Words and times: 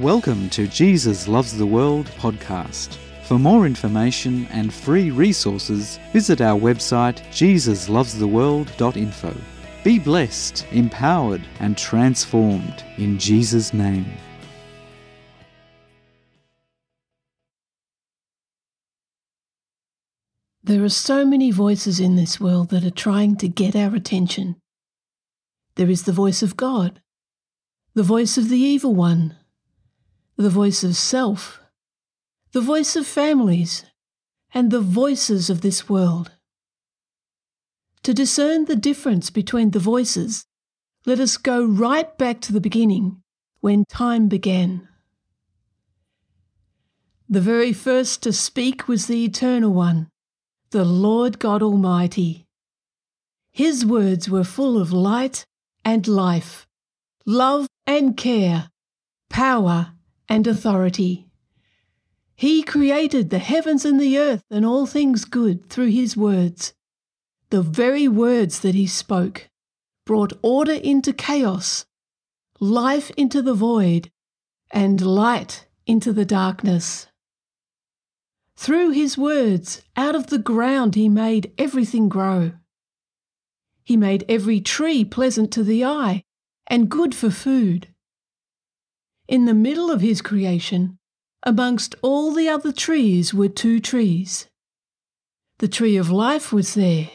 Welcome 0.00 0.48
to 0.50 0.66
Jesus 0.66 1.26
Loves 1.28 1.56
the 1.58 1.66
World 1.66 2.06
podcast. 2.16 2.96
For 3.24 3.38
more 3.38 3.66
information 3.66 4.46
and 4.46 4.72
free 4.72 5.10
resources, 5.10 5.98
visit 6.10 6.40
our 6.40 6.58
website 6.58 7.20
jesuslovestheworld.info. 7.32 9.36
Be 9.84 9.98
blessed, 9.98 10.66
empowered, 10.70 11.42
and 11.58 11.76
transformed 11.76 12.82
in 12.96 13.18
Jesus' 13.18 13.74
name. 13.74 14.06
There 20.64 20.82
are 20.82 20.88
so 20.88 21.26
many 21.26 21.50
voices 21.50 22.00
in 22.00 22.16
this 22.16 22.40
world 22.40 22.70
that 22.70 22.86
are 22.86 22.90
trying 22.90 23.36
to 23.36 23.48
get 23.48 23.76
our 23.76 23.94
attention. 23.94 24.56
There 25.74 25.90
is 25.90 26.04
the 26.04 26.12
voice 26.12 26.42
of 26.42 26.56
God, 26.56 27.02
the 27.92 28.02
voice 28.02 28.38
of 28.38 28.48
the 28.48 28.58
evil 28.58 28.94
one, 28.94 29.36
the 30.42 30.50
voice 30.50 30.82
of 30.82 30.96
self, 30.96 31.60
the 32.52 32.60
voice 32.60 32.96
of 32.96 33.06
families, 33.06 33.84
and 34.54 34.70
the 34.70 34.80
voices 34.80 35.50
of 35.50 35.60
this 35.60 35.88
world. 35.88 36.30
To 38.04 38.14
discern 38.14 38.64
the 38.64 38.76
difference 38.76 39.28
between 39.28 39.72
the 39.72 39.78
voices, 39.78 40.46
let 41.04 41.20
us 41.20 41.36
go 41.36 41.64
right 41.64 42.16
back 42.16 42.40
to 42.42 42.52
the 42.52 42.60
beginning, 42.60 43.22
when 43.60 43.84
time 43.84 44.28
began. 44.28 44.88
The 47.28 47.40
very 47.40 47.72
first 47.72 48.22
to 48.22 48.32
speak 48.32 48.88
was 48.88 49.06
the 49.06 49.24
Eternal 49.24 49.72
One, 49.72 50.08
the 50.70 50.84
Lord 50.84 51.38
God 51.38 51.62
Almighty. 51.62 52.46
His 53.52 53.84
words 53.84 54.30
were 54.30 54.44
full 54.44 54.80
of 54.80 54.92
light 54.92 55.44
and 55.84 56.08
life, 56.08 56.66
love 57.26 57.66
and 57.86 58.16
care, 58.16 58.70
power 59.28 59.92
and 60.30 60.46
authority. 60.46 61.26
He 62.36 62.62
created 62.62 63.28
the 63.28 63.40
heavens 63.40 63.84
and 63.84 64.00
the 64.00 64.16
earth 64.16 64.44
and 64.50 64.64
all 64.64 64.86
things 64.86 65.26
good 65.26 65.68
through 65.68 65.88
his 65.88 66.16
words. 66.16 66.72
The 67.50 67.60
very 67.60 68.06
words 68.06 68.60
that 68.60 68.76
he 68.76 68.86
spoke 68.86 69.50
brought 70.06 70.32
order 70.40 70.72
into 70.72 71.12
chaos, 71.12 71.84
life 72.60 73.10
into 73.16 73.42
the 73.42 73.54
void, 73.54 74.10
and 74.70 75.00
light 75.04 75.66
into 75.84 76.12
the 76.12 76.24
darkness. 76.24 77.08
Through 78.56 78.90
his 78.90 79.18
words, 79.18 79.82
out 79.96 80.14
of 80.14 80.28
the 80.28 80.38
ground, 80.38 80.94
he 80.94 81.08
made 81.08 81.52
everything 81.58 82.08
grow. 82.08 82.52
He 83.82 83.96
made 83.96 84.24
every 84.28 84.60
tree 84.60 85.04
pleasant 85.04 85.50
to 85.52 85.64
the 85.64 85.84
eye 85.84 86.22
and 86.68 86.88
good 86.88 87.14
for 87.14 87.30
food 87.30 87.88
in 89.30 89.44
the 89.44 89.54
middle 89.54 89.92
of 89.92 90.00
his 90.00 90.20
creation, 90.20 90.98
amongst 91.44 91.94
all 92.02 92.34
the 92.34 92.48
other 92.48 92.72
trees 92.72 93.32
were 93.32 93.48
two 93.48 93.78
trees. 93.78 94.48
The 95.60 95.68
tree 95.68 95.96
of 95.96 96.10
life 96.10 96.52
was 96.52 96.74
there, 96.74 97.08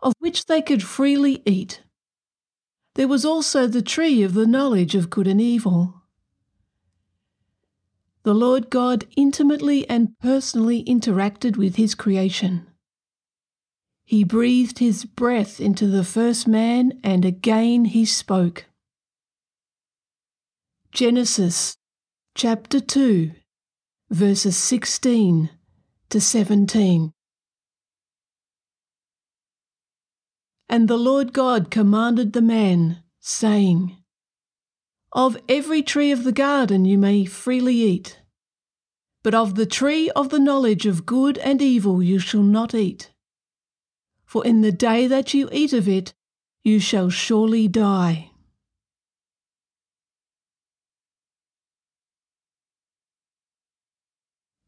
of 0.00 0.14
which 0.20 0.46
they 0.46 0.62
could 0.62 0.82
freely 0.82 1.42
eat. 1.44 1.82
There 2.94 3.08
was 3.08 3.26
also 3.26 3.66
the 3.66 3.82
tree 3.82 4.22
of 4.22 4.32
the 4.32 4.46
knowledge 4.46 4.94
of 4.94 5.10
good 5.10 5.26
and 5.26 5.40
evil. 5.40 6.02
The 8.22 8.34
Lord 8.34 8.70
God 8.70 9.04
intimately 9.14 9.86
and 9.86 10.18
personally 10.18 10.82
interacted 10.84 11.58
with 11.58 11.76
his 11.76 11.94
creation. 11.94 12.66
He 14.06 14.24
breathed 14.24 14.78
his 14.78 15.04
breath 15.04 15.60
into 15.60 15.88
the 15.88 16.04
first 16.04 16.48
man, 16.48 16.98
and 17.04 17.22
again 17.22 17.84
he 17.84 18.06
spoke. 18.06 18.64
Genesis 20.94 21.76
chapter 22.36 22.78
2, 22.78 23.32
verses 24.10 24.56
16 24.56 25.50
to 26.08 26.20
17. 26.20 27.12
And 30.68 30.86
the 30.86 30.96
Lord 30.96 31.32
God 31.32 31.72
commanded 31.72 32.32
the 32.32 32.40
man, 32.40 33.02
saying, 33.18 33.96
Of 35.12 35.36
every 35.48 35.82
tree 35.82 36.12
of 36.12 36.22
the 36.22 36.30
garden 36.30 36.84
you 36.84 36.96
may 36.96 37.24
freely 37.24 37.74
eat, 37.74 38.20
but 39.24 39.34
of 39.34 39.56
the 39.56 39.66
tree 39.66 40.10
of 40.10 40.28
the 40.28 40.38
knowledge 40.38 40.86
of 40.86 41.04
good 41.04 41.38
and 41.38 41.60
evil 41.60 42.04
you 42.04 42.20
shall 42.20 42.44
not 42.44 42.72
eat. 42.72 43.10
For 44.24 44.46
in 44.46 44.60
the 44.60 44.70
day 44.70 45.08
that 45.08 45.34
you 45.34 45.48
eat 45.50 45.72
of 45.72 45.88
it, 45.88 46.14
you 46.62 46.78
shall 46.78 47.10
surely 47.10 47.66
die. 47.66 48.30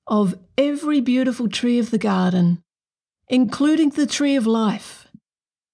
Of 0.07 0.39
every 0.57 1.01
beautiful 1.01 1.49
tree 1.49 1.79
of 1.79 1.91
the 1.91 1.99
garden, 1.99 2.63
including 3.29 3.91
the 3.91 4.07
tree 4.07 4.37
of 4.37 4.47
life, 4.47 5.09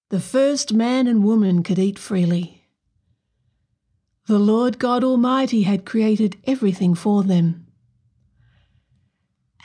the 0.09 0.19
first 0.19 0.73
man 0.73 1.07
and 1.07 1.23
woman 1.23 1.63
could 1.63 1.79
eat 1.79 1.99
freely. 1.99 2.67
The 4.27 4.39
Lord 4.39 4.79
God 4.79 5.03
Almighty 5.03 5.63
had 5.63 5.85
created 5.85 6.37
everything 6.45 6.95
for 6.95 7.23
them. 7.23 7.67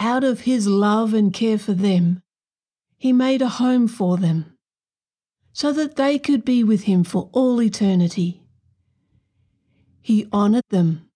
Out 0.01 0.25
of 0.25 0.41
His 0.41 0.67
love 0.67 1.15
and 1.15 1.33
care 1.33 1.59
for 1.59 1.73
them, 1.73 2.23
He 2.97 3.13
made 3.13 3.41
a 3.41 3.49
home 3.49 3.89
for 3.89 4.17
them, 4.17 4.57
so 5.53 5.73
that 5.73 5.97
they 5.97 6.19
could 6.19 6.45
be 6.45 6.63
with 6.63 6.83
Him 6.83 7.05
for 7.05 7.31
all 7.33 7.63
eternity. 7.63 8.43
He 10.01 10.27
honoured 10.33 10.69
them 10.71 11.09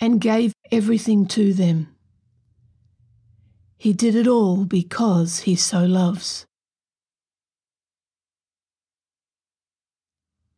and 0.00 0.20
gave 0.20 0.52
everything 0.70 1.26
to 1.26 1.52
them. 1.52 1.94
He 3.78 3.92
did 3.92 4.16
it 4.16 4.26
all 4.26 4.64
because 4.64 5.40
he 5.40 5.54
so 5.54 5.84
loves. 5.84 6.46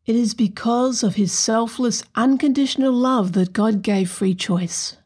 It 0.06 0.16
is 0.16 0.32
because 0.32 1.03
of 1.03 1.16
his 1.16 1.30
selfless, 1.30 2.03
unconditional 2.14 2.92
love 2.92 3.34
that 3.34 3.53
God 3.53 3.82
gave 3.82 4.10
free 4.10 4.34
choice. 4.34 4.97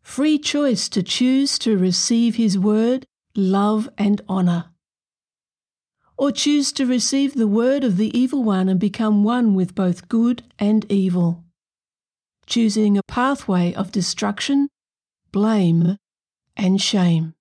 Free 0.00 0.38
choice 0.38 0.88
to 0.90 1.02
choose 1.02 1.58
to 1.58 1.76
receive 1.76 2.36
his 2.36 2.56
word, 2.56 3.04
love, 3.34 3.88
and 3.98 4.20
honour. 4.28 4.66
Or 6.16 6.30
choose 6.30 6.70
to 6.72 6.86
receive 6.86 7.34
the 7.34 7.48
word 7.48 7.82
of 7.82 7.96
the 7.96 8.16
evil 8.16 8.44
one 8.44 8.68
and 8.68 8.78
become 8.78 9.24
one 9.24 9.54
with 9.54 9.74
both 9.74 10.08
good 10.08 10.44
and 10.60 10.90
evil. 10.90 11.44
Choosing 12.46 12.96
a 12.96 13.02
pathway 13.08 13.74
of 13.74 13.90
destruction, 13.90 14.68
blame, 15.32 15.98
and 16.56 16.80
shame. 16.80 17.34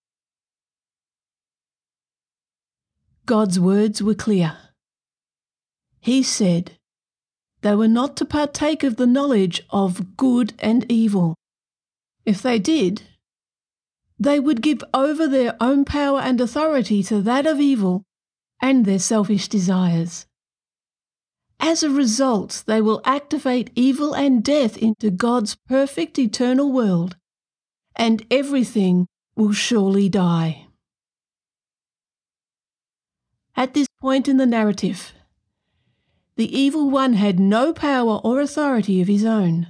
God's 3.25 3.59
words 3.59 4.03
were 4.03 4.13
clear. 4.15 4.57
He 5.99 6.21
said 6.21 6.77
they 7.61 7.75
were 7.75 7.87
not 7.87 8.15
to 8.17 8.25
partake 8.25 8.83
of 8.83 8.97
the 8.97 9.07
knowledge 9.07 9.63
of 9.71 10.15
good 10.17 10.53
and 10.59 10.85
evil. 10.91 11.33
If 12.23 12.41
they 12.41 12.59
did, 12.59 13.01
they 14.19 14.39
would 14.39 14.61
give 14.61 14.83
over 14.93 15.27
their 15.27 15.55
own 15.59 15.83
power 15.83 16.19
and 16.19 16.39
authority 16.39 17.01
to 17.03 17.21
that 17.21 17.47
of 17.47 17.59
evil 17.59 18.03
and 18.61 18.85
their 18.85 18.99
selfish 18.99 19.47
desires. 19.47 20.27
As 21.59 21.81
a 21.81 21.89
result, 21.89 22.63
they 22.67 22.81
will 22.81 23.01
activate 23.03 23.71
evil 23.75 24.13
and 24.13 24.43
death 24.43 24.77
into 24.77 25.09
God's 25.09 25.55
perfect 25.67 26.19
eternal 26.19 26.71
world 26.71 27.17
and 27.95 28.25
everything 28.29 29.07
will 29.35 29.53
surely 29.53 30.09
die. 30.09 30.67
At 33.55 33.73
this 33.73 33.87
point 34.01 34.27
in 34.27 34.37
the 34.37 34.45
narrative, 34.45 35.13
the 36.35 36.57
evil 36.57 36.89
one 36.89 37.13
had 37.13 37.39
no 37.39 37.71
power 37.73 38.19
or 38.23 38.41
authority 38.41 39.01
of 39.01 39.07
his 39.07 39.23
own. 39.23 39.67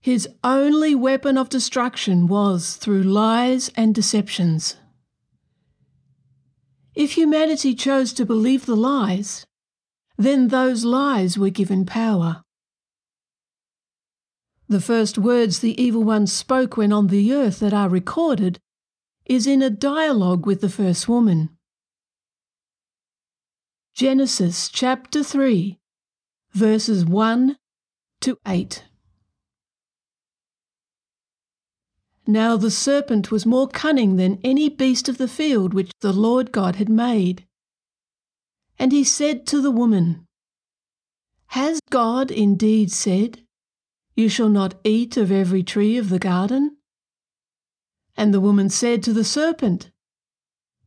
His 0.00 0.28
only 0.42 0.94
weapon 0.94 1.38
of 1.38 1.48
destruction 1.48 2.26
was 2.26 2.74
through 2.76 3.04
lies 3.04 3.70
and 3.76 3.94
deceptions. 3.94 4.76
If 6.94 7.12
humanity 7.12 7.74
chose 7.74 8.12
to 8.14 8.26
believe 8.26 8.66
the 8.66 8.76
lies, 8.76 9.46
then 10.18 10.48
those 10.48 10.84
lies 10.84 11.38
were 11.38 11.50
given 11.50 11.86
power. 11.86 12.43
The 14.74 14.80
first 14.80 15.18
words 15.18 15.60
the 15.60 15.80
evil 15.80 16.02
one 16.02 16.26
spoke 16.26 16.76
when 16.76 16.92
on 16.92 17.06
the 17.06 17.32
earth 17.32 17.60
that 17.60 17.72
are 17.72 17.88
recorded 17.88 18.58
is 19.24 19.46
in 19.46 19.62
a 19.62 19.70
dialogue 19.70 20.46
with 20.46 20.60
the 20.62 20.68
first 20.68 21.08
woman. 21.08 21.50
Genesis 23.94 24.68
chapter 24.68 25.22
3, 25.22 25.78
verses 26.50 27.04
1 27.04 27.56
to 28.22 28.36
8. 28.44 28.82
Now 32.26 32.56
the 32.56 32.72
serpent 32.72 33.30
was 33.30 33.46
more 33.46 33.68
cunning 33.68 34.16
than 34.16 34.40
any 34.42 34.68
beast 34.68 35.08
of 35.08 35.18
the 35.18 35.28
field 35.28 35.72
which 35.72 35.92
the 36.00 36.12
Lord 36.12 36.50
God 36.50 36.74
had 36.74 36.88
made. 36.88 37.46
And 38.76 38.90
he 38.90 39.04
said 39.04 39.46
to 39.46 39.60
the 39.60 39.70
woman, 39.70 40.26
Has 41.50 41.78
God 41.90 42.32
indeed 42.32 42.90
said, 42.90 43.43
You 44.14 44.28
shall 44.28 44.48
not 44.48 44.74
eat 44.84 45.16
of 45.16 45.32
every 45.32 45.62
tree 45.62 45.96
of 45.96 46.08
the 46.08 46.20
garden? 46.20 46.76
And 48.16 48.32
the 48.32 48.40
woman 48.40 48.68
said 48.68 49.02
to 49.02 49.12
the 49.12 49.24
serpent, 49.24 49.90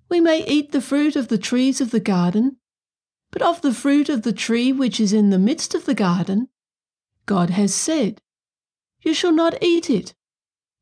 We 0.10 0.22
may 0.22 0.46
eat 0.48 0.72
the 0.72 0.82
fruit 0.82 1.18
of 1.18 1.28
the 1.28 1.38
trees 1.38 1.82
of 1.82 1.92
the 1.92 2.00
garden, 2.00 2.58
but 3.32 3.42
of 3.42 3.62
the 3.62 3.74
fruit 3.74 4.08
of 4.08 4.22
the 4.22 4.32
tree 4.32 4.72
which 4.72 5.00
is 5.00 5.12
in 5.12 5.30
the 5.30 5.40
midst 5.40 5.76
of 5.76 5.86
the 5.86 5.94
garden, 5.94 6.48
God 7.26 7.50
has 7.50 7.76
said, 7.76 8.22
You 9.02 9.14
shall 9.14 9.34
not 9.34 9.62
eat 9.62 9.90
it, 9.90 10.14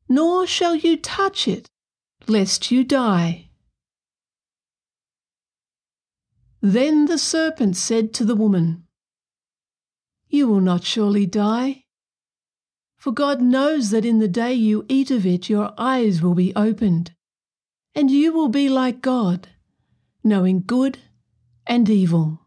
nor 0.08 0.46
shall 0.46 0.76
you 0.76 0.96
touch 0.96 1.48
it, 1.48 1.68
lest 2.28 2.70
you 2.70 2.84
die. 2.84 3.50
Then 6.60 7.06
the 7.06 7.18
serpent 7.18 7.76
said 7.76 8.14
to 8.14 8.24
the 8.24 8.36
woman, 8.36 8.86
You 10.28 10.46
will 10.46 10.60
not 10.60 10.84
surely 10.84 11.26
die. 11.26 11.85
For 13.06 13.12
God 13.12 13.40
knows 13.40 13.90
that 13.90 14.04
in 14.04 14.18
the 14.18 14.26
day 14.26 14.52
you 14.52 14.84
eat 14.88 15.12
of 15.12 15.24
it, 15.24 15.48
your 15.48 15.72
eyes 15.78 16.20
will 16.20 16.34
be 16.34 16.52
opened, 16.56 17.12
and 17.94 18.10
you 18.10 18.32
will 18.32 18.48
be 18.48 18.68
like 18.68 19.00
God, 19.00 19.46
knowing 20.24 20.64
good 20.66 20.98
and 21.68 21.88
evil. 21.88 22.40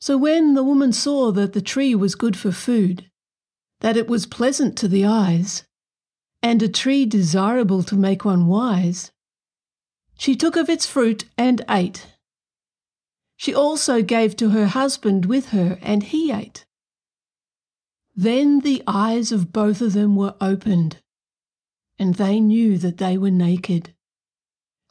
So 0.00 0.18
when 0.18 0.52
the 0.52 0.62
woman 0.62 0.92
saw 0.92 1.32
that 1.32 1.54
the 1.54 1.62
tree 1.62 1.94
was 1.94 2.14
good 2.14 2.36
for 2.36 2.52
food, 2.52 3.06
that 3.80 3.96
it 3.96 4.06
was 4.06 4.26
pleasant 4.26 4.76
to 4.76 4.86
the 4.86 5.06
eyes, 5.06 5.64
and 6.42 6.62
a 6.62 6.68
tree 6.68 7.06
desirable 7.06 7.82
to 7.84 7.96
make 7.96 8.22
one 8.22 8.48
wise, 8.48 9.12
she 10.18 10.36
took 10.36 10.56
of 10.56 10.68
its 10.68 10.86
fruit 10.86 11.24
and 11.38 11.64
ate. 11.70 12.06
She 13.38 13.54
also 13.54 14.02
gave 14.02 14.36
to 14.36 14.50
her 14.50 14.66
husband 14.66 15.24
with 15.24 15.48
her, 15.56 15.78
and 15.80 16.02
he 16.02 16.30
ate. 16.30 16.66
Then 18.14 18.60
the 18.60 18.82
eyes 18.86 19.32
of 19.32 19.52
both 19.52 19.80
of 19.80 19.94
them 19.94 20.16
were 20.16 20.34
opened, 20.40 20.98
and 21.98 22.16
they 22.16 22.40
knew 22.40 22.76
that 22.78 22.98
they 22.98 23.16
were 23.16 23.30
naked. 23.30 23.94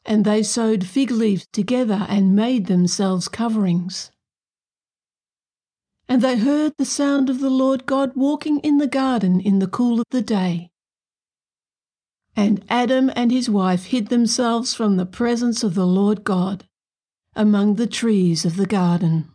And 0.04 0.24
they 0.24 0.42
sewed 0.42 0.86
fig 0.86 1.10
leaves 1.10 1.46
together 1.52 2.06
and 2.08 2.34
made 2.34 2.66
themselves 2.66 3.28
coverings. 3.28 4.10
And 6.08 6.20
they 6.20 6.36
heard 6.36 6.74
the 6.76 6.84
sound 6.84 7.30
of 7.30 7.40
the 7.40 7.50
Lord 7.50 7.86
God 7.86 8.12
walking 8.16 8.58
in 8.60 8.78
the 8.78 8.88
garden 8.88 9.40
in 9.40 9.60
the 9.60 9.68
cool 9.68 10.00
of 10.00 10.06
the 10.10 10.22
day. 10.22 10.70
And 12.34 12.64
Adam 12.68 13.10
and 13.14 13.30
his 13.30 13.48
wife 13.48 13.86
hid 13.86 14.08
themselves 14.08 14.74
from 14.74 14.96
the 14.96 15.06
presence 15.06 15.62
of 15.62 15.74
the 15.74 15.86
Lord 15.86 16.24
God 16.24 16.66
among 17.34 17.76
the 17.76 17.86
trees 17.86 18.44
of 18.44 18.56
the 18.56 18.66
garden. 18.66 19.31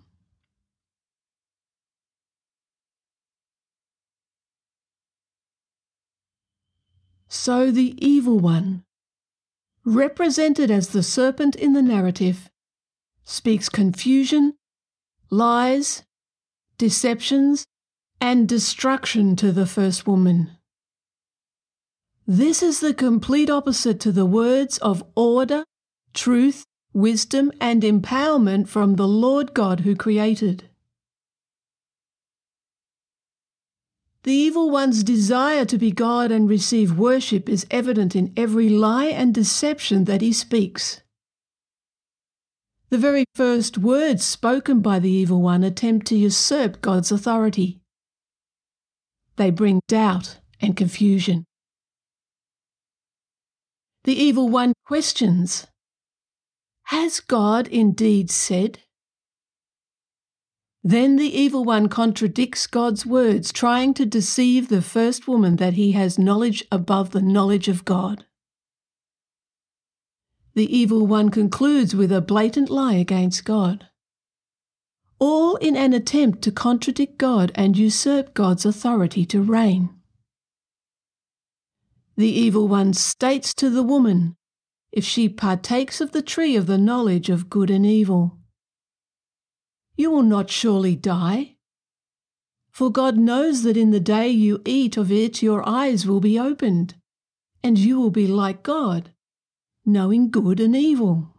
So 7.30 7.72
the 7.72 7.96
evil 7.98 8.40
one, 8.40 8.84
represented 9.84 10.72
as 10.72 10.90
the 10.90 11.04
serpent 11.04 11.56
in 11.56 11.74
the 11.74 11.82
narrative, 11.82 12.50
speaks 13.24 13.68
confusion, 13.70 14.54
lies, 15.30 16.04
deceptions, 16.78 17.66
and 18.22 18.48
destruction 18.48 19.36
to 19.36 19.52
the 19.52 19.66
first 19.66 20.08
woman. 20.08 20.52
This 22.26 22.64
is 22.64 22.80
the 22.80 22.94
complete 22.94 23.50
opposite 23.50 24.00
to 24.02 24.12
the 24.12 24.26
words 24.26 24.78
of 24.80 25.04
order, 25.16 25.64
truth, 26.14 26.66
wisdom, 26.94 27.52
and 27.62 27.84
empowerment 27.84 28.68
from 28.68 28.96
the 28.96 29.08
Lord 29.08 29.54
God 29.54 29.82
who 29.82 29.96
created. 29.96 30.67
The 34.28 34.34
evil 34.34 34.70
one's 34.70 35.06
desire 35.06 35.64
to 35.64 35.78
be 35.78 35.90
God 35.90 36.34
and 36.34 36.50
receive 36.50 37.00
worship 37.00 37.48
is 37.48 37.66
evident 37.72 38.14
in 38.14 38.34
every 38.36 38.68
lie 38.68 39.06
and 39.06 39.34
deception 39.34 40.04
that 40.04 40.20
he 40.20 40.34
speaks. 40.34 41.00
The 42.90 42.98
very 42.98 43.24
first 43.36 43.78
words 43.78 44.26
spoken 44.26 44.82
by 44.82 45.00
the 45.00 45.10
evil 45.10 45.42
one 45.42 45.64
attempt 45.64 46.08
to 46.08 46.18
usurp 46.18 46.82
God's 46.82 47.10
authority. 47.10 47.80
They 49.38 49.50
bring 49.50 49.80
doubt 49.88 50.40
and 50.60 50.76
confusion. 50.76 51.46
The 54.04 54.22
evil 54.22 54.50
one 54.50 54.74
questions 54.84 55.68
Has 56.88 57.22
God 57.22 57.70
indeed 57.70 58.30
said? 58.30 58.80
Then 60.88 61.18
the 61.18 61.38
evil 61.38 61.66
one 61.66 61.90
contradicts 61.90 62.66
God's 62.66 63.06
words, 63.06 63.52
trying 63.52 63.94
to 63.96 64.06
deceive 64.06 64.70
the 64.70 64.82
first 64.82 65.28
woman 65.28 65.58
that 65.58 65.74
he 65.74 65.92
has 65.92 66.18
knowledge 66.18 66.64
above 66.72 67.12
the 67.12 67.22
knowledge 67.22 67.68
of 67.68 67.84
God. 67.84 68.24
The 70.54 70.74
evil 70.74 71.06
one 71.06 71.28
concludes 71.28 71.94
with 71.94 72.10
a 72.10 72.22
blatant 72.22 72.70
lie 72.70 72.94
against 72.94 73.44
God. 73.44 73.88
All 75.20 75.58
in 75.58 75.76
an 75.76 75.92
attempt 75.92 76.42
to 76.44 76.54
contradict 76.54 77.18
God 77.18 77.52
and 77.54 77.78
usurp 77.78 78.34
God's 78.34 78.66
authority 78.66 79.26
to 79.26 79.42
reign. 79.42 79.90
The 82.16 82.30
evil 82.30 82.70
one 82.70 82.94
states 82.94 83.54
to 83.56 83.70
the 83.70 83.84
woman, 83.84 84.38
if 84.94 85.04
she 85.04 85.28
partakes 85.28 86.00
of 86.00 86.14
the 86.14 86.22
tree 86.22 86.56
of 86.56 86.66
the 86.66 86.78
knowledge 86.78 87.30
of 87.30 87.50
good 87.50 87.70
and 87.70 87.86
evil, 87.86 88.37
you 89.98 90.12
will 90.12 90.24
not 90.24 90.50
surely 90.50 90.96
die. 90.96 91.56
For 92.72 92.92
God 92.92 93.18
knows 93.18 93.64
that 93.64 93.76
in 93.76 93.90
the 93.90 94.00
day 94.00 94.30
you 94.30 94.62
eat 94.64 94.96
of 94.96 95.12
it, 95.12 95.42
your 95.42 95.68
eyes 95.68 96.06
will 96.06 96.20
be 96.20 96.40
opened, 96.40 96.94
and 97.64 97.78
you 97.78 98.00
will 98.00 98.12
be 98.12 98.28
like 98.28 98.62
God, 98.62 99.10
knowing 99.84 100.30
good 100.30 100.60
and 100.60 100.76
evil. 100.76 101.34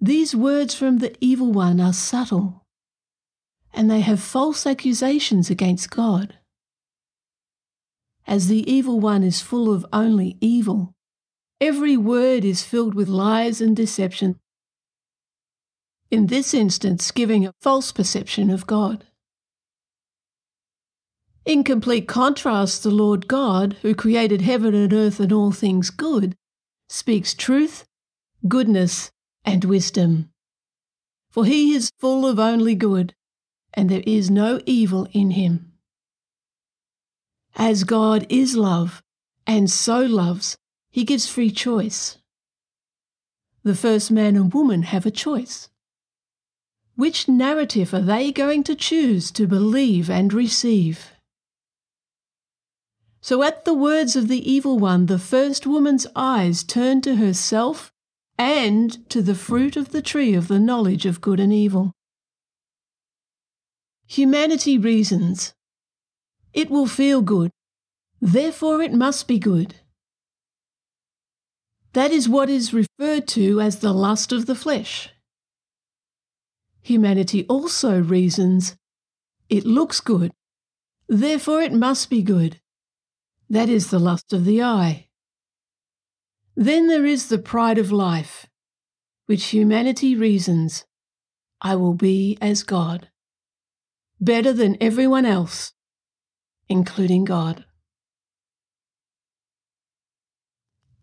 These 0.00 0.36
words 0.36 0.74
from 0.74 0.98
the 0.98 1.16
evil 1.20 1.50
one 1.50 1.80
are 1.80 1.92
subtle, 1.92 2.64
and 3.72 3.90
they 3.90 4.00
have 4.00 4.20
false 4.20 4.64
accusations 4.66 5.50
against 5.50 5.90
God. 5.90 6.38
As 8.26 8.46
the 8.46 8.70
evil 8.70 9.00
one 9.00 9.24
is 9.24 9.42
full 9.42 9.74
of 9.74 9.84
only 9.92 10.36
evil, 10.40 10.94
every 11.60 11.96
word 11.96 12.44
is 12.44 12.62
filled 12.62 12.94
with 12.94 13.08
lies 13.08 13.60
and 13.60 13.74
deception 13.74 14.38
in 16.14 16.28
this 16.28 16.54
instance 16.54 17.10
giving 17.10 17.44
a 17.44 17.52
false 17.60 17.90
perception 17.90 18.48
of 18.48 18.68
God. 18.68 19.04
In 21.44 21.64
complete 21.64 22.06
contrast, 22.06 22.84
the 22.84 22.90
Lord 22.90 23.26
God, 23.26 23.76
who 23.82 23.96
created 23.96 24.40
heaven 24.40 24.76
and 24.76 24.92
earth 24.92 25.18
and 25.18 25.32
all 25.32 25.50
things 25.50 25.90
good, 25.90 26.36
speaks 26.88 27.34
truth, 27.34 27.84
goodness, 28.46 29.10
and 29.44 29.64
wisdom. 29.64 30.30
For 31.30 31.44
he 31.44 31.74
is 31.74 31.90
full 31.98 32.28
of 32.28 32.38
only 32.38 32.76
good, 32.76 33.12
and 33.74 33.90
there 33.90 34.04
is 34.06 34.30
no 34.30 34.60
evil 34.66 35.08
in 35.10 35.32
him. 35.32 35.72
As 37.56 37.82
God 37.82 38.24
is 38.28 38.54
love, 38.54 39.02
and 39.48 39.68
so 39.68 39.98
loves, 39.98 40.56
he 40.92 41.02
gives 41.02 41.28
free 41.28 41.50
choice. 41.50 42.18
The 43.64 43.74
first 43.74 44.12
man 44.12 44.36
and 44.36 44.54
woman 44.54 44.84
have 44.84 45.06
a 45.06 45.10
choice. 45.10 45.70
Which 46.96 47.28
narrative 47.28 47.92
are 47.92 48.00
they 48.00 48.30
going 48.30 48.62
to 48.64 48.76
choose 48.76 49.32
to 49.32 49.46
believe 49.46 50.08
and 50.08 50.32
receive? 50.32 51.10
So, 53.20 53.42
at 53.42 53.64
the 53.64 53.74
words 53.74 54.16
of 54.16 54.28
the 54.28 54.48
evil 54.50 54.78
one, 54.78 55.06
the 55.06 55.18
first 55.18 55.66
woman's 55.66 56.06
eyes 56.14 56.62
turned 56.62 57.02
to 57.04 57.16
herself 57.16 57.90
and 58.38 59.08
to 59.10 59.22
the 59.22 59.34
fruit 59.34 59.76
of 59.76 59.90
the 59.90 60.02
tree 60.02 60.34
of 60.34 60.48
the 60.48 60.60
knowledge 60.60 61.06
of 61.06 61.20
good 61.20 61.40
and 61.40 61.52
evil. 61.52 61.92
Humanity 64.06 64.76
reasons. 64.76 65.54
It 66.52 66.70
will 66.70 66.86
feel 66.86 67.22
good, 67.22 67.50
therefore 68.20 68.82
it 68.82 68.92
must 68.92 69.26
be 69.26 69.38
good. 69.38 69.76
That 71.94 72.10
is 72.10 72.28
what 72.28 72.50
is 72.50 72.74
referred 72.74 73.26
to 73.28 73.60
as 73.60 73.78
the 73.78 73.92
lust 73.94 74.32
of 74.32 74.46
the 74.46 74.54
flesh. 74.54 75.13
Humanity 76.84 77.46
also 77.46 77.98
reasons 77.98 78.76
it 79.48 79.64
looks 79.64 80.00
good, 80.00 80.32
therefore 81.08 81.62
it 81.62 81.72
must 81.72 82.10
be 82.10 82.20
good. 82.20 82.60
That 83.48 83.70
is 83.70 83.88
the 83.88 83.98
lust 83.98 84.34
of 84.34 84.44
the 84.44 84.62
eye. 84.62 85.08
Then 86.54 86.88
there 86.88 87.06
is 87.06 87.30
the 87.30 87.38
pride 87.38 87.78
of 87.78 87.90
life, 87.90 88.44
which 89.24 89.46
humanity 89.46 90.14
reasons 90.14 90.84
I 91.62 91.74
will 91.74 91.94
be 91.94 92.36
as 92.42 92.62
God, 92.62 93.08
better 94.20 94.52
than 94.52 94.76
everyone 94.78 95.24
else, 95.24 95.72
including 96.68 97.24
God. 97.24 97.64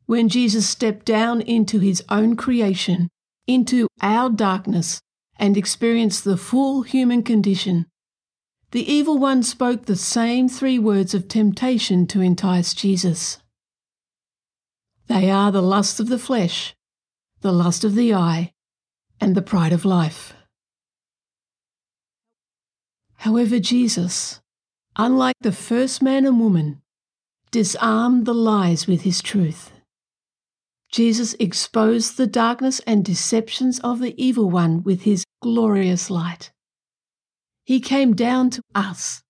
When 0.06 0.30
Jesus 0.30 0.70
stepped 0.70 1.08
down 1.08 1.42
into 1.42 1.80
his 1.80 2.04
own 2.08 2.36
creation, 2.36 3.10
into 3.48 3.88
our 4.00 4.30
darkness, 4.30 5.02
and 5.42 5.58
experience 5.58 6.22
the 6.22 6.38
full 6.38 6.84
human 6.84 7.24
condition, 7.24 7.88
the 8.70 8.90
evil 8.90 9.18
one 9.18 9.42
spoke 9.42 9.86
the 9.86 9.96
same 9.96 10.48
three 10.48 10.78
words 10.78 11.16
of 11.16 11.28
temptation 11.28 12.06
to 12.08 12.22
entice 12.22 12.76
Jesus. 12.76 13.40
They 15.08 15.32
are 15.32 15.52
the 15.52 15.64
lust 15.64 16.00
of 16.00 16.10
the 16.10 16.20
flesh, 16.20 16.76
the 17.42 17.52
lust 17.52 17.84
of 17.84 17.96
the 17.96 18.14
eye, 18.14 18.54
and 19.20 19.34
the 19.34 19.42
pride 19.42 19.74
of 19.74 19.84
life. 19.84 20.34
However, 23.16 23.60
Jesus, 23.60 24.42
unlike 24.96 25.36
the 25.42 25.52
first 25.52 26.04
man 26.04 26.26
and 26.28 26.40
woman, 26.40 26.84
disarmed 27.50 28.26
the 28.26 28.36
lies 28.36 28.86
with 28.86 29.02
his 29.02 29.22
truth. 29.24 29.71
Jesus 30.92 31.36
exposed 31.40 32.18
the 32.18 32.28
darkness 32.28 32.82
and 32.86 33.06
deceptions 33.06 33.80
of 33.80 34.00
the 34.00 34.14
evil 34.22 34.50
one 34.50 34.84
with 34.84 35.04
his 35.04 35.24
glorious 35.42 36.10
light. 36.10 36.52
He 37.64 37.80
came 37.80 38.14
down 38.14 38.50
to 38.52 38.62
us 38.76 39.24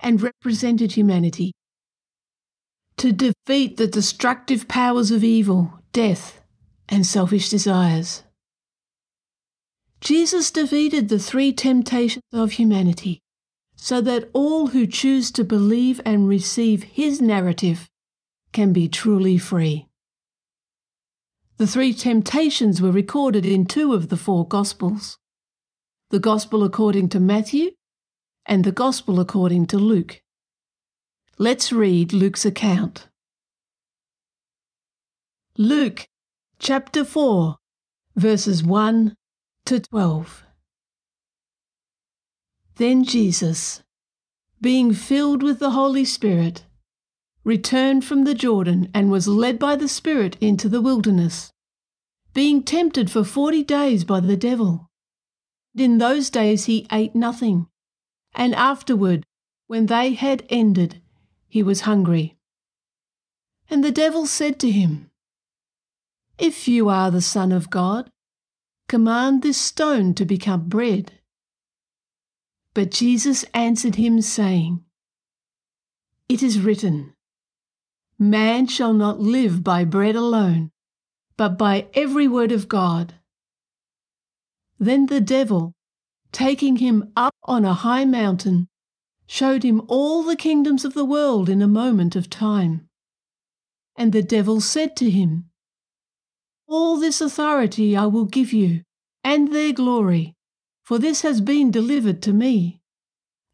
and 0.00 0.22
represented 0.22 0.92
humanity 0.92 1.52
to 2.96 3.12
defeat 3.12 3.76
the 3.76 3.86
destructive 3.86 4.68
powers 4.68 5.10
of 5.10 5.24
evil, 5.24 5.80
death, 5.92 6.40
and 6.88 7.04
selfish 7.04 7.48
desires. 7.48 8.22
Jesus 10.00 10.50
defeated 10.50 11.08
the 11.08 11.18
three 11.18 11.52
temptations 11.52 12.24
of 12.32 12.52
humanity 12.52 13.20
so 13.74 14.00
that 14.00 14.28
all 14.32 14.68
who 14.68 14.86
choose 14.86 15.30
to 15.32 15.42
believe 15.42 16.00
and 16.04 16.28
receive 16.28 16.84
his 16.84 17.20
narrative 17.20 17.88
can 18.52 18.72
be 18.72 18.88
truly 18.88 19.38
free. 19.38 19.89
The 21.60 21.66
three 21.66 21.92
temptations 21.92 22.80
were 22.80 22.90
recorded 22.90 23.44
in 23.44 23.66
two 23.66 23.92
of 23.92 24.08
the 24.08 24.16
four 24.16 24.48
Gospels 24.48 25.18
the 26.08 26.18
Gospel 26.18 26.64
according 26.64 27.10
to 27.10 27.20
Matthew 27.20 27.72
and 28.46 28.64
the 28.64 28.72
Gospel 28.72 29.20
according 29.20 29.66
to 29.66 29.76
Luke. 29.76 30.22
Let's 31.36 31.70
read 31.70 32.14
Luke's 32.14 32.46
account. 32.46 33.08
Luke 35.58 36.06
chapter 36.58 37.04
4, 37.04 37.56
verses 38.16 38.64
1 38.64 39.14
to 39.66 39.80
12. 39.80 40.46
Then 42.76 43.04
Jesus, 43.04 43.82
being 44.62 44.94
filled 44.94 45.42
with 45.42 45.58
the 45.58 45.72
Holy 45.72 46.06
Spirit, 46.06 46.64
returned 47.44 48.04
from 48.04 48.24
the 48.24 48.34
Jordan 48.34 48.90
and 48.92 49.10
was 49.10 49.26
led 49.26 49.58
by 49.58 49.76
the 49.76 49.88
Spirit 49.88 50.36
into 50.40 50.68
the 50.68 50.82
wilderness, 50.82 51.52
being 52.34 52.62
tempted 52.62 53.10
for 53.10 53.24
forty 53.24 53.62
days 53.62 54.04
by 54.04 54.20
the 54.20 54.36
devil. 54.36 54.90
In 55.74 55.98
those 55.98 56.30
days 56.30 56.66
he 56.66 56.86
ate 56.92 57.14
nothing, 57.14 57.66
and 58.34 58.54
afterward, 58.54 59.24
when 59.66 59.86
they 59.86 60.14
had 60.14 60.44
ended, 60.50 61.00
he 61.48 61.62
was 61.62 61.82
hungry. 61.82 62.36
And 63.68 63.84
the 63.84 63.92
devil 63.92 64.26
said 64.26 64.58
to 64.60 64.70
him, 64.70 65.10
If 66.38 66.66
you 66.66 66.88
are 66.88 67.10
the 67.10 67.22
Son 67.22 67.52
of 67.52 67.70
God, 67.70 68.10
command 68.88 69.42
this 69.42 69.58
stone 69.58 70.14
to 70.14 70.24
become 70.24 70.68
bread. 70.68 71.12
But 72.74 72.90
Jesus 72.90 73.44
answered 73.54 73.94
him, 73.94 74.20
saying, 74.20 74.84
It 76.28 76.42
is 76.42 76.60
written, 76.60 77.14
Man 78.22 78.66
shall 78.66 78.92
not 78.92 79.18
live 79.18 79.64
by 79.64 79.82
bread 79.86 80.14
alone, 80.14 80.72
but 81.38 81.56
by 81.56 81.88
every 81.94 82.28
word 82.28 82.52
of 82.52 82.68
God. 82.68 83.14
Then 84.78 85.06
the 85.06 85.22
devil, 85.22 85.72
taking 86.30 86.76
him 86.76 87.12
up 87.16 87.34
on 87.44 87.64
a 87.64 87.72
high 87.72 88.04
mountain, 88.04 88.68
showed 89.26 89.62
him 89.62 89.80
all 89.88 90.22
the 90.22 90.36
kingdoms 90.36 90.84
of 90.84 90.92
the 90.92 91.04
world 91.04 91.48
in 91.48 91.62
a 91.62 91.66
moment 91.66 92.14
of 92.14 92.28
time. 92.28 92.90
And 93.96 94.12
the 94.12 94.22
devil 94.22 94.60
said 94.60 94.96
to 94.96 95.08
him, 95.08 95.48
All 96.68 96.98
this 96.98 97.22
authority 97.22 97.96
I 97.96 98.04
will 98.04 98.26
give 98.26 98.52
you, 98.52 98.82
and 99.24 99.50
their 99.50 99.72
glory, 99.72 100.36
for 100.84 100.98
this 100.98 101.22
has 101.22 101.40
been 101.40 101.70
delivered 101.70 102.20
to 102.24 102.34
me, 102.34 102.82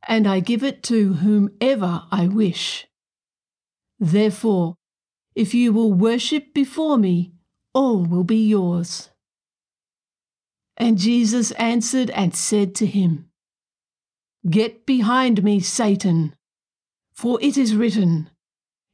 and 0.09 0.27
I 0.27 0.41
give 0.41 0.65
it 0.65 0.83
to 0.85 1.15
whomever 1.15 2.03
I 2.11 2.27
wish. 2.27 2.89
Therefore, 3.99 4.77
if 5.35 5.55
you 5.55 5.73
will 5.73 5.93
worship 5.93 6.55
before 6.55 6.99
me, 6.99 7.33
all 7.75 8.05
will 8.05 8.25
be 8.25 8.47
yours. 8.47 9.11
And 10.77 10.99
Jesus 10.99 11.51
answered 11.53 12.11
and 12.11 12.35
said 12.35 12.75
to 12.77 12.87
him, 12.87 13.31
Get 14.49 14.87
behind 14.87 15.43
me, 15.43 15.61
Satan, 15.61 16.37
for 17.13 17.39
it 17.43 17.57
is 17.57 17.75
written, 17.75 18.31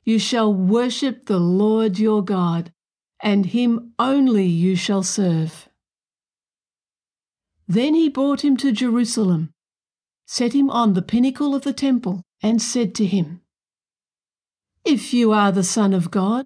You 0.05 0.19
shall 0.19 0.53
worship 0.53 1.27
the 1.27 1.39
Lord 1.39 1.99
your 1.99 2.25
God, 2.25 2.73
and 3.21 3.47
him 3.47 3.93
only 3.99 4.47
you 4.47 4.77
shall 4.77 5.03
serve. 5.03 5.69
Then 7.69 7.95
he 7.95 8.09
brought 8.09 8.45
him 8.45 8.57
to 8.59 8.73
Jerusalem, 8.73 9.53
set 10.27 10.55
him 10.55 10.71
on 10.71 10.95
the 10.95 11.03
pinnacle 11.03 11.55
of 11.55 11.63
the 11.63 11.73
temple, 11.73 12.23
and 12.43 12.61
said 12.61 12.95
to 12.97 13.07
him, 13.07 13.42
If 14.85 15.15
you 15.15 15.33
are 15.33 15.53
the 15.53 15.63
Son 15.63 15.95
of 15.95 16.11
God, 16.11 16.45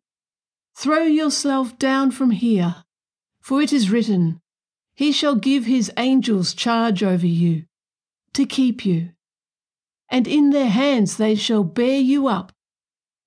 throw 0.76 1.04
yourself 1.04 1.78
down 1.78 2.10
from 2.10 2.32
here, 2.32 2.84
for 3.40 3.62
it 3.62 3.72
is 3.72 3.90
written, 3.90 4.40
He 4.94 5.10
shall 5.10 5.36
give 5.36 5.64
his 5.64 5.90
angels 5.96 6.52
charge 6.52 7.02
over 7.02 7.26
you 7.26 7.64
to 8.34 8.44
keep 8.44 8.84
you, 8.84 9.10
and 10.10 10.28
in 10.28 10.50
their 10.50 10.68
hands 10.68 11.16
they 11.16 11.34
shall 11.34 11.64
bear 11.64 11.98
you 11.98 12.28
up, 12.28 12.52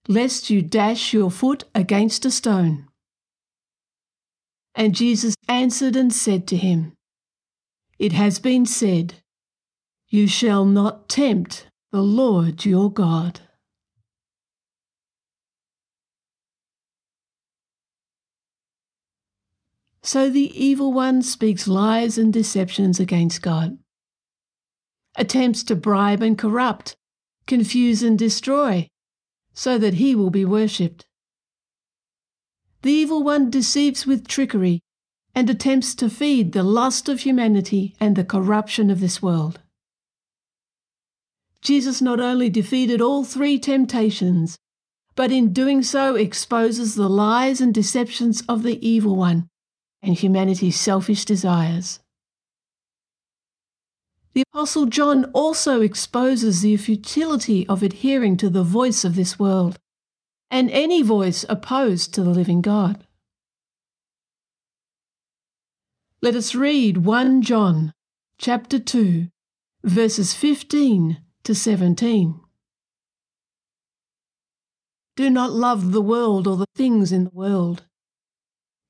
lest 0.07 0.51
you 0.51 0.61
dash 0.61 1.11
your 1.11 1.31
foot 1.31 1.63
against 1.73 2.25
a 2.25 2.31
stone. 2.31 2.87
And 4.75 4.93
Jesus 4.93 5.33
answered 5.47 5.95
and 5.95 6.13
said 6.13 6.47
to 6.49 6.55
him, 6.55 6.93
It 7.97 8.11
has 8.11 8.37
been 8.37 8.67
said, 8.67 9.15
You 10.07 10.27
shall 10.27 10.65
not 10.65 11.09
tempt 11.09 11.67
the 11.91 12.01
Lord 12.01 12.63
your 12.63 12.91
God. 12.91 13.41
So 20.01 20.29
the 20.29 20.51
evil 20.61 20.93
one 20.93 21.21
speaks 21.21 21.67
lies 21.67 22.17
and 22.17 22.31
deceptions 22.31 22.99
against 22.99 23.41
God 23.41 23.77
attempts 25.19 25.63
to 25.63 25.75
bribe 25.75 26.21
and 26.21 26.37
corrupt, 26.37 26.95
confuse 27.45 28.01
and 28.01 28.17
destroy, 28.17 28.87
so 29.53 29.77
that 29.77 29.95
he 29.95 30.15
will 30.15 30.29
be 30.29 30.45
worshipped. 30.45 31.05
The 32.81 32.91
evil 32.91 33.21
one 33.21 33.49
deceives 33.49 34.05
with 34.05 34.27
trickery 34.27 34.81
and 35.35 35.49
attempts 35.49 35.93
to 35.95 36.09
feed 36.09 36.53
the 36.53 36.63
lust 36.63 37.09
of 37.09 37.21
humanity 37.21 37.95
and 37.99 38.15
the 38.15 38.23
corruption 38.23 38.89
of 38.89 39.01
this 39.01 39.21
world. 39.21 39.59
Jesus 41.61 42.01
not 42.01 42.21
only 42.21 42.49
defeated 42.49 43.01
all 43.01 43.25
three 43.25 43.59
temptations, 43.59 44.57
but 45.15 45.31
in 45.31 45.51
doing 45.51 45.83
so 45.83 46.15
exposes 46.15 46.95
the 46.95 47.09
lies 47.09 47.59
and 47.59 47.73
deceptions 47.73 48.41
of 48.47 48.63
the 48.63 48.87
evil 48.87 49.17
one 49.17 49.48
and 50.01 50.15
humanity's 50.15 50.79
selfish 50.79 51.25
desires. 51.25 51.99
The 54.33 54.43
Apostle 54.53 54.85
John 54.85 55.25
also 55.33 55.81
exposes 55.81 56.61
the 56.61 56.77
futility 56.77 57.67
of 57.67 57.83
adhering 57.83 58.37
to 58.37 58.49
the 58.49 58.63
voice 58.63 59.03
of 59.03 59.15
this 59.15 59.39
world 59.39 59.77
and 60.51 60.69
any 60.71 61.01
voice 61.01 61.45
opposed 61.49 62.13
to 62.13 62.23
the 62.23 62.29
living 62.29 62.61
God. 62.61 63.05
Let 66.21 66.35
us 66.35 66.53
read 66.53 66.97
1 66.97 67.41
John 67.41 67.93
chapter 68.37 68.79
2 68.79 69.27
verses 69.83 70.33
15 70.33 71.21
to 71.43 71.55
17. 71.55 72.39
Do 75.15 75.29
not 75.29 75.51
love 75.51 75.91
the 75.91 76.01
world 76.01 76.47
or 76.47 76.57
the 76.57 76.65
things 76.75 77.11
in 77.11 77.25
the 77.25 77.31
world. 77.33 77.83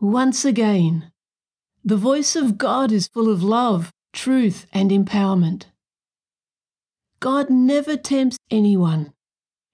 Once 0.00 0.46
again, 0.46 1.12
The 1.84 1.96
voice 1.96 2.36
of 2.36 2.58
God 2.58 2.92
is 2.92 3.08
full 3.08 3.30
of 3.30 3.42
love, 3.42 3.92
truth, 4.12 4.66
and 4.72 4.90
empowerment. 4.90 5.64
God 7.20 7.50
never 7.50 7.96
tempts 7.96 8.38
anyone. 8.50 9.12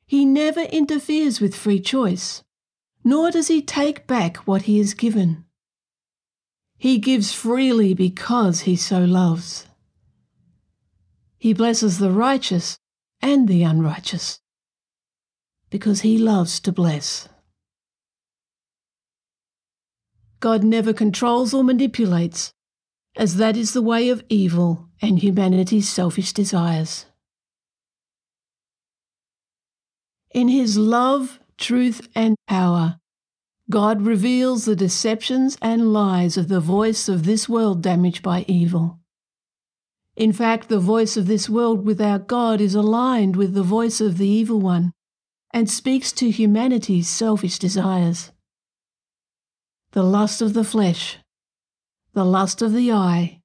He 0.06 0.24
never 0.24 0.62
interferes 0.62 1.40
with 1.40 1.54
free 1.54 1.80
choice, 1.80 2.44
nor 3.04 3.30
does 3.30 3.48
he 3.48 3.60
take 3.60 4.06
back 4.06 4.36
what 4.38 4.62
he 4.62 4.78
has 4.78 4.94
given. 4.94 5.44
He 6.78 6.98
gives 6.98 7.32
freely 7.32 7.94
because 7.94 8.60
he 8.60 8.76
so 8.76 9.00
loves. 9.04 9.66
He 11.38 11.52
blesses 11.54 11.98
the 11.98 12.10
righteous 12.10 12.78
and 13.20 13.48
the 13.48 13.62
unrighteous 13.62 14.40
because 15.70 16.00
he 16.02 16.18
loves 16.18 16.60
to 16.60 16.72
bless. 16.72 17.28
God 20.40 20.62
never 20.62 20.92
controls 20.92 21.54
or 21.54 21.64
manipulates, 21.64 22.52
as 23.16 23.36
that 23.36 23.56
is 23.56 23.72
the 23.72 23.82
way 23.82 24.08
of 24.08 24.24
evil 24.28 24.88
and 25.00 25.18
humanity's 25.18 25.88
selfish 25.88 26.32
desires. 26.32 27.06
In 30.32 30.48
his 30.48 30.76
love, 30.76 31.40
truth, 31.56 32.08
and 32.14 32.36
power, 32.46 32.98
God 33.70 34.02
reveals 34.02 34.64
the 34.64 34.76
deceptions 34.76 35.56
and 35.60 35.92
lies 35.92 36.36
of 36.36 36.48
the 36.48 36.60
voice 36.60 37.08
of 37.08 37.24
this 37.24 37.48
world 37.48 37.82
damaged 37.82 38.22
by 38.22 38.44
evil. 38.46 39.00
In 40.14 40.32
fact, 40.32 40.68
the 40.68 40.78
voice 40.78 41.16
of 41.16 41.26
this 41.26 41.48
world 41.48 41.84
without 41.84 42.26
God 42.26 42.60
is 42.60 42.74
aligned 42.74 43.36
with 43.36 43.54
the 43.54 43.62
voice 43.62 44.00
of 44.00 44.18
the 44.18 44.28
evil 44.28 44.60
one 44.60 44.92
and 45.52 45.70
speaks 45.70 46.12
to 46.12 46.30
humanity's 46.30 47.08
selfish 47.08 47.58
desires. 47.58 48.30
The 49.96 50.02
lust 50.02 50.42
of 50.42 50.52
the 50.52 50.62
flesh, 50.62 51.16
the 52.12 52.22
lust 52.22 52.60
of 52.60 52.74
the 52.74 52.92
eye, 52.92 53.40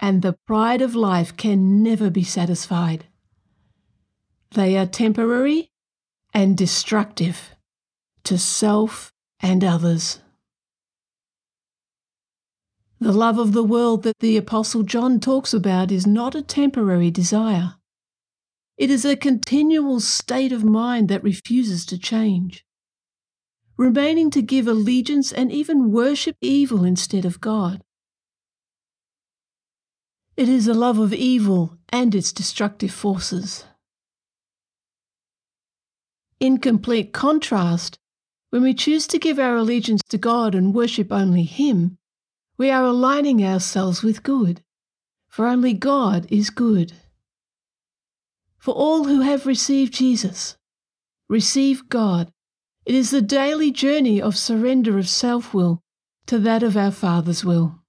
and 0.00 0.22
the 0.22 0.38
pride 0.46 0.80
of 0.80 0.94
life 0.94 1.36
can 1.36 1.82
never 1.82 2.08
be 2.08 2.24
satisfied. 2.24 3.04
They 4.52 4.78
are 4.78 4.86
temporary 4.86 5.70
and 6.32 6.56
destructive 6.56 7.54
to 8.24 8.38
self 8.38 9.12
and 9.40 9.62
others. 9.62 10.20
The 12.98 13.12
love 13.12 13.38
of 13.38 13.52
the 13.52 13.62
world 13.62 14.04
that 14.04 14.20
the 14.20 14.38
Apostle 14.38 14.84
John 14.84 15.20
talks 15.20 15.52
about 15.52 15.92
is 15.92 16.06
not 16.06 16.34
a 16.34 16.40
temporary 16.40 17.10
desire. 17.10 17.74
It 18.78 18.90
is 18.90 19.04
a 19.04 19.16
continual 19.16 20.00
state 20.00 20.50
of 20.50 20.64
mind 20.64 21.10
that 21.10 21.22
refuses 21.22 21.84
to 21.84 21.98
change, 21.98 22.64
remaining 23.78 24.28
to 24.28 24.42
give 24.42 24.66
allegiance 24.66 25.32
and 25.32 25.52
even 25.52 25.92
worship 25.92 26.36
evil 26.40 26.84
instead 26.84 27.24
of 27.24 27.40
God. 27.40 27.82
It 30.36 30.48
is 30.48 30.66
a 30.66 30.74
love 30.74 30.98
of 30.98 31.14
evil 31.14 31.78
and 31.88 32.14
its 32.14 32.32
destructive 32.32 32.92
forces. 32.92 33.64
In 36.40 36.58
complete 36.58 37.12
contrast, 37.12 37.98
when 38.50 38.62
we 38.62 38.74
choose 38.74 39.06
to 39.08 39.18
give 39.18 39.38
our 39.38 39.56
allegiance 39.56 40.02
to 40.08 40.18
God 40.18 40.54
and 40.54 40.74
worship 40.74 41.12
only 41.12 41.44
Him, 41.44 41.98
we 42.56 42.70
are 42.70 42.84
aligning 42.84 43.44
ourselves 43.44 44.02
with 44.02 44.22
good, 44.24 44.62
for 45.28 45.46
only 45.46 45.72
God 45.72 46.26
is 46.30 46.50
good. 46.50 46.94
For 48.58 48.74
all 48.74 49.04
who 49.04 49.20
have 49.20 49.46
received 49.46 49.94
Jesus, 49.94 50.56
receive 51.28 51.88
God. 51.88 52.32
It 52.88 52.94
is 52.94 53.10
the 53.10 53.20
daily 53.20 53.70
journey 53.70 54.18
of 54.18 54.34
surrender 54.34 54.96
of 54.96 55.10
self 55.10 55.52
will 55.52 55.82
to 56.24 56.38
that 56.38 56.62
of 56.62 56.74
our 56.74 56.90
Father's 56.90 57.44
will. 57.44 57.82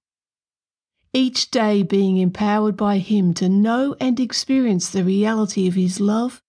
Each 1.14 1.50
day 1.50 1.82
being 1.82 2.18
empowered 2.18 2.76
by 2.76 2.98
Him 2.98 3.32
to 3.40 3.48
know 3.48 3.96
and 3.98 4.20
experience 4.20 4.90
the 4.90 5.02
reality 5.02 5.66
of 5.66 5.74
His 5.74 6.00
love, 6.00 6.42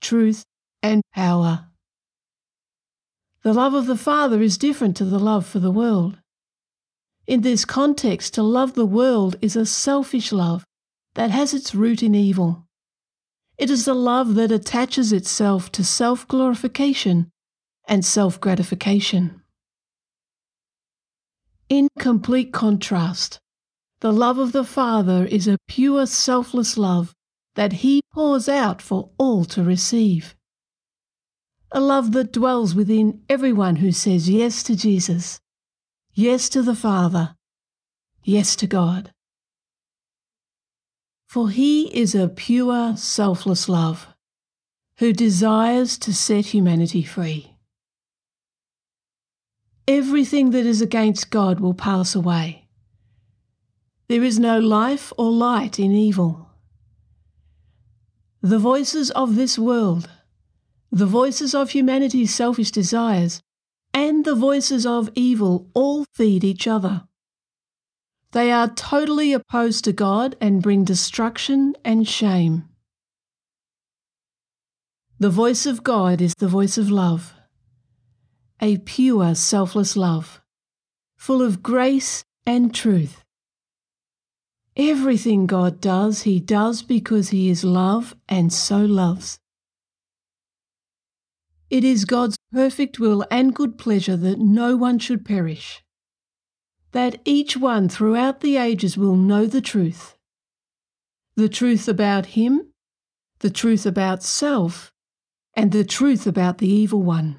truth, 0.00 0.42
and 0.82 1.02
power. 1.14 1.66
The 3.42 3.52
love 3.52 3.74
of 3.74 3.84
the 3.84 3.94
Father 3.94 4.40
is 4.40 4.56
different 4.56 4.96
to 4.96 5.04
the 5.04 5.18
love 5.18 5.44
for 5.44 5.58
the 5.58 5.70
world. 5.70 6.16
In 7.26 7.42
this 7.42 7.66
context, 7.66 8.32
to 8.34 8.42
love 8.42 8.72
the 8.72 8.86
world 8.86 9.36
is 9.42 9.54
a 9.54 9.66
selfish 9.66 10.32
love 10.32 10.64
that 11.12 11.30
has 11.30 11.52
its 11.52 11.74
root 11.74 12.02
in 12.02 12.14
evil. 12.14 12.64
It 13.58 13.68
is 13.68 13.86
a 13.86 13.92
love 13.92 14.34
that 14.36 14.50
attaches 14.50 15.12
itself 15.12 15.70
to 15.72 15.84
self 15.84 16.26
glorification 16.26 17.30
and 17.88 18.04
self 18.04 18.40
gratification. 18.40 19.42
In 21.68 21.88
complete 21.98 22.52
contrast, 22.52 23.40
the 24.00 24.12
love 24.12 24.38
of 24.38 24.52
the 24.52 24.64
Father 24.64 25.24
is 25.24 25.48
a 25.48 25.58
pure, 25.66 26.06
selfless 26.06 26.78
love 26.78 27.12
that 27.56 27.72
He 27.84 28.02
pours 28.12 28.48
out 28.48 28.80
for 28.80 29.10
all 29.18 29.44
to 29.46 29.64
receive 29.64 30.36
a 31.70 31.80
love 31.80 32.12
that 32.12 32.32
dwells 32.32 32.74
within 32.74 33.20
everyone 33.28 33.76
who 33.76 33.92
says 33.92 34.28
yes 34.28 34.62
to 34.62 34.74
Jesus, 34.74 35.38
yes 36.14 36.48
to 36.48 36.62
the 36.62 36.74
Father, 36.74 37.34
yes 38.22 38.56
to 38.56 38.66
God. 38.66 39.12
For 41.26 41.50
He 41.50 41.94
is 41.94 42.14
a 42.14 42.28
pure, 42.28 42.96
selfless 42.96 43.68
love 43.68 44.06
who 44.98 45.12
desires 45.12 45.98
to 45.98 46.14
set 46.14 46.46
humanity 46.46 47.02
free. 47.02 47.57
Everything 49.88 50.50
that 50.52 50.66
is 50.66 50.80
against 50.80 51.30
God 51.30 51.58
will 51.58 51.74
pass 51.74 52.14
away. 52.14 52.68
There 54.08 54.22
is 54.22 54.38
no 54.38 54.60
life 54.60 55.12
or 55.18 55.32
light 55.32 55.80
in 55.80 55.90
evil. 55.90 56.50
The 58.40 58.60
voices 58.60 59.10
of 59.10 59.34
this 59.34 59.58
world 59.58 60.08
the 60.90 61.06
voices 61.06 61.54
of 61.54 61.70
humanity's 61.70 62.34
selfish 62.34 62.70
desires, 62.70 63.42
and 63.92 64.24
the 64.24 64.34
voices 64.34 64.86
of 64.86 65.10
evil 65.14 65.70
all 65.74 66.04
feed 66.14 66.44
each 66.44 66.66
other. 66.66 67.04
They 68.32 68.50
are 68.50 68.68
totally 68.68 69.32
opposed 69.32 69.84
to 69.84 69.92
God 69.92 70.36
and 70.40 70.62
bring 70.62 70.84
destruction 70.84 71.74
and 71.84 72.06
shame. 72.06 72.68
The 75.18 75.30
voice 75.30 75.66
of 75.66 75.82
God 75.82 76.20
is 76.20 76.34
the 76.34 76.48
voice 76.48 76.78
of 76.78 76.90
love, 76.90 77.34
a 78.60 78.78
pure, 78.78 79.34
selfless 79.34 79.96
love, 79.96 80.40
full 81.16 81.42
of 81.42 81.62
grace 81.62 82.24
and 82.46 82.74
truth. 82.74 83.24
Everything 84.76 85.46
God 85.46 85.80
does, 85.80 86.22
He 86.22 86.40
does 86.40 86.82
because 86.82 87.30
He 87.30 87.50
is 87.50 87.64
love 87.64 88.14
and 88.28 88.52
so 88.52 88.78
loves. 88.78 89.38
It 91.70 91.84
is 91.84 92.04
God's 92.04 92.38
perfect 92.52 92.98
will 92.98 93.26
and 93.30 93.54
good 93.54 93.76
pleasure 93.76 94.16
that 94.16 94.38
no 94.38 94.76
one 94.76 94.98
should 94.98 95.24
perish, 95.24 95.82
that 96.92 97.20
each 97.24 97.56
one 97.56 97.88
throughout 97.88 98.40
the 98.40 98.56
ages 98.56 98.96
will 98.96 99.16
know 99.16 99.46
the 99.46 99.60
truth 99.60 100.14
the 101.38 101.48
truth 101.48 101.86
about 101.86 102.26
Him, 102.26 102.72
the 103.38 103.50
truth 103.50 103.86
about 103.86 104.24
self, 104.24 104.92
and 105.54 105.70
the 105.70 105.84
truth 105.84 106.26
about 106.26 106.58
the 106.58 106.68
evil 106.68 107.00
one. 107.00 107.38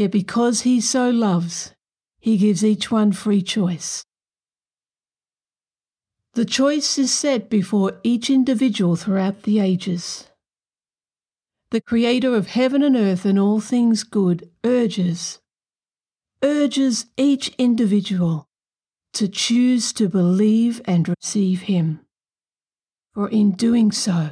Yet 0.00 0.12
because 0.12 0.62
He 0.62 0.80
so 0.80 1.10
loves, 1.10 1.74
He 2.20 2.38
gives 2.38 2.64
each 2.64 2.90
one 2.90 3.12
free 3.12 3.42
choice. 3.42 4.02
The 6.32 6.46
choice 6.46 6.96
is 6.96 7.12
set 7.12 7.50
before 7.50 8.00
each 8.02 8.30
individual 8.30 8.96
throughout 8.96 9.42
the 9.42 9.58
ages 9.58 10.30
the 11.70 11.82
creator 11.82 12.34
of 12.34 12.46
heaven 12.46 12.82
and 12.82 12.96
earth 12.96 13.26
and 13.26 13.38
all 13.38 13.60
things 13.60 14.02
good, 14.02 14.50
urges, 14.64 15.38
urges 16.42 17.04
each 17.18 17.54
individual 17.58 18.48
to 19.12 19.28
choose 19.28 19.92
to 19.92 20.08
believe 20.08 20.80
and 20.86 21.10
receive 21.10 21.62
him. 21.72 22.00
For 23.12 23.28
in 23.28 23.52
doing 23.52 23.92
so, 23.92 24.30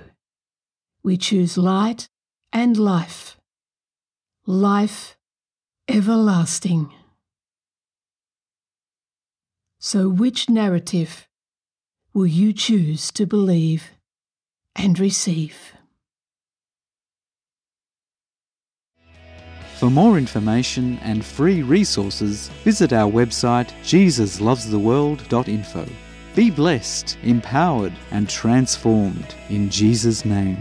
we 1.02 1.18
choose 1.18 1.58
light 1.58 2.08
and 2.54 2.78
life, 2.78 3.36
life 4.46 5.17
everlasting. 5.88 6.92
So, 9.80 10.08
which 10.08 10.50
narrative 10.50 11.28
will 12.12 12.26
you 12.26 12.52
choose 12.52 13.10
to 13.12 13.26
believe 13.26 13.92
and 14.76 14.98
receive? 14.98 15.72
For 19.78 19.88
more 19.88 20.18
information 20.18 20.98
and 20.98 21.24
free 21.24 21.62
resources, 21.62 22.48
visit 22.64 22.92
our 22.92 23.10
website 23.10 23.70
jesuslovestheworld.info. 23.84 25.88
Be 26.34 26.50
blessed, 26.50 27.16
empowered, 27.22 27.94
and 28.10 28.28
transformed 28.28 29.34
in 29.48 29.70
Jesus' 29.70 30.24
name. 30.24 30.58